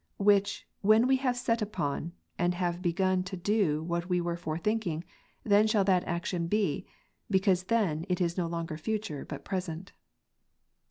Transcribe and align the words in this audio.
Which, 0.17 0.67
when 0.81 1.05
we 1.05 1.17
have 1.17 1.37
set 1.37 1.61
upon, 1.61 2.13
and 2.39 2.55
have 2.55 2.81
begun 2.81 3.21
to 3.25 3.37
do 3.37 3.83
what 3.83 4.09
we 4.09 4.19
were 4.19 4.35
forethinking, 4.35 5.03
then 5.43 5.67
shall 5.67 5.83
that 5.83 6.03
action 6.05 6.47
be; 6.47 6.87
because 7.29 7.65
then 7.65 8.07
it 8.09 8.19
is 8.19 8.35
no 8.35 8.47
longer 8.47 8.77
future, 8.79 9.23
but 9.23 9.45
present. 9.45 9.91